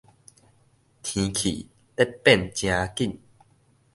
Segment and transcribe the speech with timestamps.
[0.03, 0.07] 天氣咧
[2.23, 3.19] 變誠緊